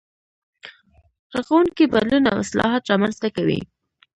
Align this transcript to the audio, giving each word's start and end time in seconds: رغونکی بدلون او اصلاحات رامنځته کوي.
رغونکی 1.35 1.85
بدلون 1.93 2.23
او 2.31 2.37
اصلاحات 2.45 2.83
رامنځته 2.91 3.27
کوي. 3.35 3.59